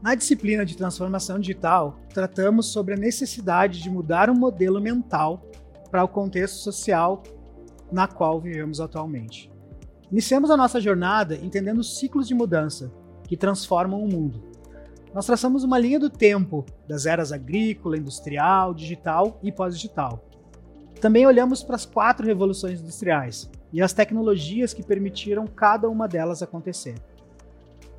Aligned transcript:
Na 0.00 0.14
disciplina 0.14 0.64
de 0.64 0.76
transformação 0.76 1.40
digital, 1.40 1.98
tratamos 2.14 2.66
sobre 2.66 2.94
a 2.94 2.96
necessidade 2.96 3.82
de 3.82 3.90
mudar 3.90 4.30
o 4.30 4.34
modelo 4.34 4.80
mental 4.80 5.42
para 5.90 6.04
o 6.04 6.08
contexto 6.08 6.58
social 6.58 7.22
na 7.90 8.06
qual 8.06 8.40
vivemos 8.40 8.80
atualmente. 8.80 9.50
Iniciamos 10.10 10.50
a 10.50 10.56
nossa 10.56 10.80
jornada 10.80 11.34
entendendo 11.34 11.78
os 11.78 11.98
ciclos 11.98 12.28
de 12.28 12.34
mudança 12.34 12.92
que 13.24 13.36
transformam 13.36 14.02
o 14.02 14.08
mundo. 14.08 14.42
Nós 15.12 15.26
traçamos 15.26 15.64
uma 15.64 15.78
linha 15.78 15.98
do 15.98 16.08
tempo 16.08 16.64
das 16.86 17.04
eras 17.04 17.32
agrícola, 17.32 17.96
industrial, 17.96 18.72
digital 18.72 19.40
e 19.42 19.50
pós-digital. 19.50 20.24
Também 21.00 21.26
olhamos 21.26 21.62
para 21.62 21.76
as 21.76 21.84
quatro 21.84 22.26
revoluções 22.26 22.80
industriais 22.80 23.50
e 23.72 23.82
as 23.82 23.92
tecnologias 23.92 24.72
que 24.72 24.82
permitiram 24.82 25.46
cada 25.46 25.88
uma 25.88 26.06
delas 26.06 26.42
acontecer. 26.42 26.94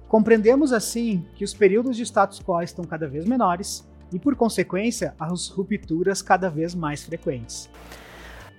Compreendemos 0.10 0.74
assim 0.74 1.24
que 1.36 1.44
os 1.44 1.54
períodos 1.54 1.96
de 1.96 2.02
status 2.02 2.42
quo 2.42 2.60
estão 2.64 2.84
cada 2.84 3.08
vez 3.08 3.26
menores 3.26 3.88
e, 4.12 4.18
por 4.18 4.36
consequência, 4.36 5.14
as 5.20 5.50
rupturas 5.50 6.20
cada 6.24 6.50
vez 6.50 6.74
mais 6.74 7.04
frequentes. 7.04 7.70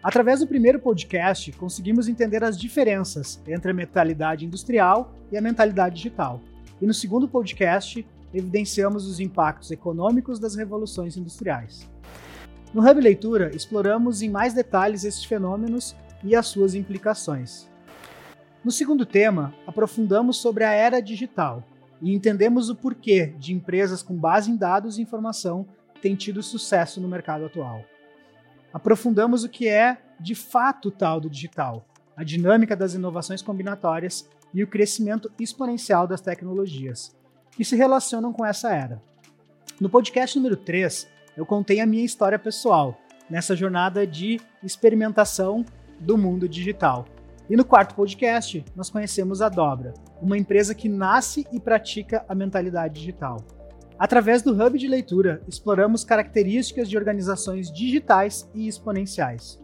Através 0.00 0.38
do 0.38 0.46
primeiro 0.46 0.78
podcast, 0.78 1.50
conseguimos 1.52 2.06
entender 2.06 2.44
as 2.44 2.56
diferenças 2.56 3.42
entre 3.48 3.72
a 3.72 3.74
mentalidade 3.74 4.46
industrial 4.46 5.12
e 5.32 5.36
a 5.36 5.42
mentalidade 5.42 5.96
digital. 5.96 6.40
E 6.80 6.86
no 6.86 6.94
segundo 6.94 7.28
podcast, 7.28 8.06
evidenciamos 8.32 9.08
os 9.08 9.18
impactos 9.18 9.72
econômicos 9.72 10.38
das 10.38 10.54
revoluções 10.54 11.16
industriais. 11.16 11.90
No 12.72 12.88
Hub 12.88 13.00
Leitura, 13.00 13.50
exploramos 13.54 14.22
em 14.22 14.30
mais 14.30 14.54
detalhes 14.54 15.02
esses 15.02 15.24
fenômenos 15.24 15.96
e 16.22 16.36
as 16.36 16.46
suas 16.46 16.76
implicações. 16.76 17.69
No 18.62 18.70
segundo 18.70 19.06
tema, 19.06 19.54
aprofundamos 19.66 20.36
sobre 20.36 20.64
a 20.64 20.72
era 20.72 21.00
digital 21.00 21.64
e 22.02 22.14
entendemos 22.14 22.68
o 22.68 22.76
porquê 22.76 23.32
de 23.38 23.54
empresas 23.54 24.02
com 24.02 24.14
base 24.14 24.50
em 24.50 24.56
dados 24.56 24.98
e 24.98 25.02
informação 25.02 25.66
têm 26.02 26.14
tido 26.14 26.42
sucesso 26.42 27.00
no 27.00 27.08
mercado 27.08 27.46
atual. 27.46 27.82
Aprofundamos 28.70 29.44
o 29.44 29.48
que 29.48 29.66
é, 29.66 29.96
de 30.20 30.34
fato, 30.34 30.90
tal 30.90 31.18
do 31.20 31.30
digital, 31.30 31.86
a 32.14 32.22
dinâmica 32.22 32.76
das 32.76 32.92
inovações 32.92 33.40
combinatórias 33.40 34.28
e 34.52 34.62
o 34.62 34.66
crescimento 34.66 35.32
exponencial 35.38 36.06
das 36.06 36.20
tecnologias, 36.20 37.16
que 37.52 37.64
se 37.64 37.76
relacionam 37.76 38.30
com 38.30 38.44
essa 38.44 38.74
era. 38.74 39.00
No 39.80 39.88
podcast 39.88 40.36
número 40.36 40.56
3, 40.56 41.08
eu 41.34 41.46
contei 41.46 41.80
a 41.80 41.86
minha 41.86 42.04
história 42.04 42.38
pessoal 42.38 43.00
nessa 43.28 43.56
jornada 43.56 44.06
de 44.06 44.38
experimentação 44.62 45.64
do 45.98 46.18
mundo 46.18 46.46
digital 46.46 47.06
e 47.50 47.56
no 47.56 47.64
quarto 47.64 47.96
podcast, 47.96 48.64
nós 48.76 48.90
conhecemos 48.90 49.42
a 49.42 49.48
Dobra, 49.48 49.92
uma 50.22 50.38
empresa 50.38 50.72
que 50.72 50.88
nasce 50.88 51.44
e 51.50 51.58
pratica 51.58 52.24
a 52.28 52.32
mentalidade 52.32 53.00
digital. 53.00 53.38
Através 53.98 54.40
do 54.40 54.52
Hub 54.52 54.78
de 54.78 54.86
Leitura, 54.86 55.42
exploramos 55.48 56.04
características 56.04 56.88
de 56.88 56.96
organizações 56.96 57.72
digitais 57.72 58.48
e 58.54 58.68
exponenciais. 58.68 59.60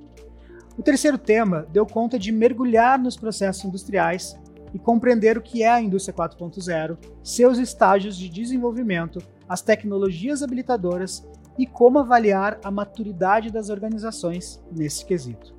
O 0.76 0.82
terceiro 0.82 1.16
tema 1.16 1.64
deu 1.72 1.86
conta 1.86 2.18
de 2.18 2.32
mergulhar 2.32 2.98
nos 2.98 3.16
processos 3.16 3.64
industriais 3.64 4.36
e 4.74 4.80
compreender 4.80 5.38
o 5.38 5.42
que 5.42 5.62
é 5.62 5.68
a 5.68 5.80
indústria 5.80 6.12
4.0, 6.12 6.98
seus 7.22 7.56
estágios 7.56 8.18
de 8.18 8.28
desenvolvimento, 8.28 9.22
as 9.48 9.62
tecnologias 9.62 10.42
habilitadoras 10.42 11.24
e 11.56 11.68
como 11.68 12.00
avaliar 12.00 12.58
a 12.64 12.70
maturidade 12.70 13.52
das 13.52 13.70
organizações 13.70 14.60
nesse 14.72 15.04
quesito 15.04 15.55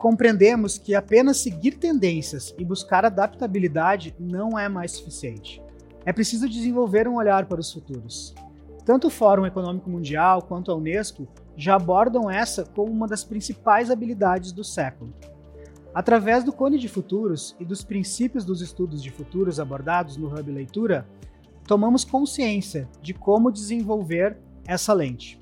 compreendemos 0.00 0.78
que 0.78 0.94
apenas 0.94 1.36
seguir 1.36 1.72
tendências 1.72 2.54
e 2.58 2.64
buscar 2.64 3.04
adaptabilidade 3.04 4.14
não 4.18 4.58
é 4.58 4.66
mais 4.66 4.92
suficiente. 4.92 5.62
É 6.06 6.12
preciso 6.12 6.48
desenvolver 6.48 7.06
um 7.06 7.16
olhar 7.16 7.44
para 7.44 7.60
os 7.60 7.70
futuros. 7.70 8.34
Tanto 8.82 9.08
o 9.08 9.10
Fórum 9.10 9.44
Econômico 9.44 9.90
Mundial 9.90 10.40
quanto 10.40 10.72
a 10.72 10.74
Unesco 10.74 11.28
já 11.54 11.76
abordam 11.76 12.30
essa 12.30 12.64
como 12.64 12.90
uma 12.90 13.06
das 13.06 13.22
principais 13.22 13.90
habilidades 13.90 14.52
do 14.52 14.64
século. 14.64 15.12
Através 15.94 16.44
do 16.44 16.52
Cone 16.52 16.78
de 16.78 16.88
Futuros 16.88 17.54
e 17.60 17.64
dos 17.64 17.84
princípios 17.84 18.42
dos 18.42 18.62
estudos 18.62 19.02
de 19.02 19.10
futuros 19.10 19.60
abordados 19.60 20.16
no 20.16 20.28
Hub 20.28 20.50
Leitura, 20.50 21.06
tomamos 21.66 22.06
consciência 22.06 22.88
de 23.02 23.12
como 23.12 23.52
desenvolver 23.52 24.38
essa 24.66 24.94
lente. 24.94 25.39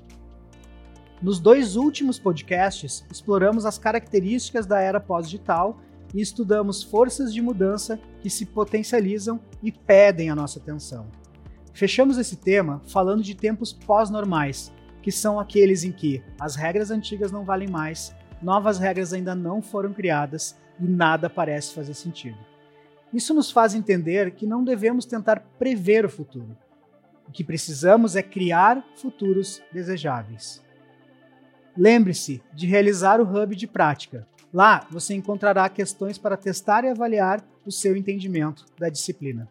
Nos 1.21 1.37
dois 1.37 1.75
últimos 1.75 2.17
podcasts, 2.17 3.05
exploramos 3.11 3.65
as 3.65 3.77
características 3.77 4.65
da 4.65 4.79
era 4.79 5.01
pós-digital 5.01 5.77
e 6.15 6.21
estudamos 6.21 6.81
forças 6.81 7.33
de 7.33 7.41
mudança 7.41 7.99
que 8.21 8.29
se 8.29 8.45
potencializam 8.45 9.37
e 9.61 9.69
pedem 9.69 10.29
a 10.29 10.35
nossa 10.35 10.59
atenção. 10.59 11.07
Fechamos 11.73 12.17
esse 12.17 12.37
tema 12.37 12.81
falando 12.87 13.21
de 13.21 13.35
tempos 13.35 13.73
pós-normais, 13.73 14.71
que 15.01 15.11
são 15.11 15.37
aqueles 15.37 15.83
em 15.83 15.91
que 15.91 16.23
as 16.39 16.55
regras 16.55 16.89
antigas 16.89 17.33
não 17.33 17.43
valem 17.43 17.67
mais, 17.67 18.15
novas 18.41 18.79
regras 18.79 19.11
ainda 19.11 19.35
não 19.35 19.61
foram 19.61 19.91
criadas 19.91 20.57
e 20.79 20.87
nada 20.87 21.29
parece 21.29 21.73
fazer 21.73 21.95
sentido. 21.95 22.37
Isso 23.13 23.33
nos 23.33 23.51
faz 23.51 23.75
entender 23.75 24.31
que 24.31 24.47
não 24.47 24.63
devemos 24.63 25.05
tentar 25.05 25.41
prever 25.57 26.05
o 26.05 26.09
futuro. 26.09 26.55
O 27.27 27.31
que 27.31 27.43
precisamos 27.43 28.15
é 28.15 28.23
criar 28.23 28.85
futuros 28.95 29.61
desejáveis. 29.73 30.63
Lembre-se 31.77 32.41
de 32.53 32.67
realizar 32.67 33.21
o 33.21 33.23
Hub 33.23 33.55
de 33.55 33.67
prática. 33.67 34.27
Lá 34.53 34.87
você 34.89 35.13
encontrará 35.13 35.69
questões 35.69 36.17
para 36.17 36.35
testar 36.35 36.83
e 36.83 36.89
avaliar 36.89 37.43
o 37.65 37.71
seu 37.71 37.95
entendimento 37.95 38.65
da 38.77 38.89
disciplina. 38.89 39.47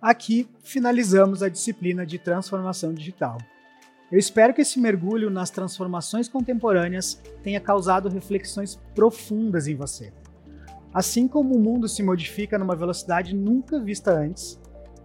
Aqui 0.00 0.48
finalizamos 0.62 1.42
a 1.42 1.48
disciplina 1.48 2.04
de 2.04 2.18
transformação 2.18 2.92
digital. 2.92 3.38
Eu 4.12 4.18
espero 4.18 4.52
que 4.52 4.60
esse 4.60 4.78
mergulho 4.78 5.30
nas 5.30 5.50
transformações 5.50 6.28
contemporâneas 6.28 7.20
tenha 7.42 7.58
causado 7.58 8.10
reflexões 8.10 8.78
profundas 8.94 9.66
em 9.66 9.74
você. 9.74 10.12
Assim 10.92 11.26
como 11.26 11.56
o 11.56 11.58
mundo 11.58 11.88
se 11.88 12.02
modifica 12.02 12.58
numa 12.58 12.76
velocidade 12.76 13.34
nunca 13.34 13.80
vista 13.80 14.12
antes, 14.12 14.60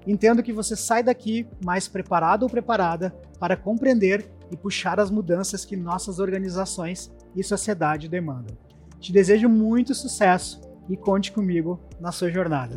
entendo 0.05 0.43
que 0.43 0.53
você 0.53 0.75
sai 0.75 1.01
daqui 1.01 1.47
mais 1.63 1.87
preparado 1.87 2.43
ou 2.43 2.49
preparada 2.49 3.09
para 3.39 3.55
compreender 3.55 4.29
e 4.51 4.57
puxar 4.57 4.99
as 4.99 5.11
mudanças 5.11 5.65
que 5.65 5.75
nossas 5.75 6.19
organizações 6.19 7.11
e 7.35 7.43
sociedade 7.43 8.07
demandam. 8.07 8.57
Te 8.99 9.13
desejo 9.13 9.47
muito 9.47 9.93
sucesso 9.95 10.61
e 10.89 10.97
conte 10.97 11.31
comigo 11.31 11.79
na 11.99 12.11
sua 12.11 12.29
jornada. 12.29 12.75